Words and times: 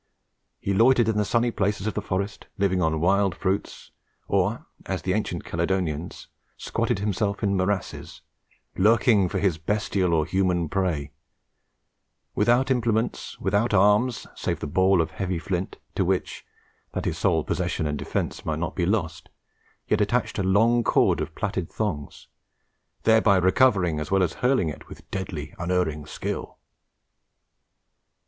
He 0.59 0.73
loitered 0.73 1.07
in 1.07 1.15
the 1.17 1.23
sunny 1.23 1.51
glades 1.51 1.85
of 1.85 1.93
the 1.93 2.01
forest, 2.01 2.47
living 2.57 2.81
on 2.81 2.99
wild 2.99 3.35
fruits; 3.35 3.91
or, 4.27 4.65
as 4.87 5.03
the 5.03 5.13
ancient 5.13 5.43
Caledonians, 5.45 6.27
squatted 6.57 6.97
himself 6.97 7.43
in 7.43 7.55
morasses, 7.55 8.21
lurking 8.75 9.29
for 9.29 9.37
his 9.37 9.59
bestial 9.59 10.15
or 10.15 10.25
human 10.25 10.69
prey; 10.69 11.11
without 12.33 12.71
implements, 12.71 13.37
without 13.39 13.75
arms, 13.75 14.25
save 14.35 14.59
the 14.59 14.65
ball 14.65 15.01
of 15.03 15.11
heavy 15.11 15.37
flint, 15.37 15.77
to 15.93 16.03
which, 16.03 16.47
that 16.93 17.05
his 17.05 17.19
sole 17.19 17.43
possession 17.43 17.85
and 17.85 17.99
defence 17.99 18.43
might 18.43 18.57
not 18.57 18.75
be 18.75 18.87
lost, 18.87 19.29
he 19.85 19.93
had 19.93 20.01
attached 20.01 20.39
a 20.39 20.41
long 20.41 20.83
cord 20.83 21.21
of 21.21 21.35
plaited 21.35 21.71
thongs; 21.71 22.27
thereby 23.03 23.37
recovering 23.37 23.99
as 23.99 24.09
well 24.09 24.23
as 24.23 24.33
hurling 24.41 24.69
it 24.69 24.89
with 24.89 25.07
deadly, 25.11 25.53
unerring 25.59 26.07
skill." 26.07 26.57